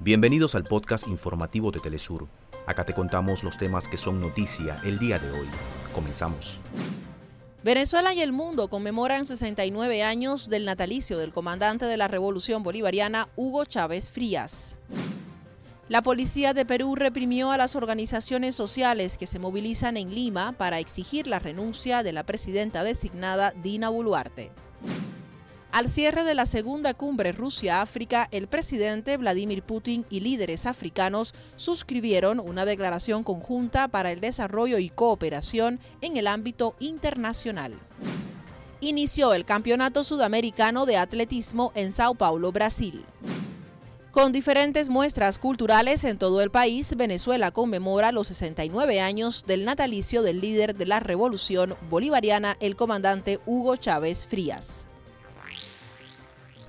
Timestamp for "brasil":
42.52-43.04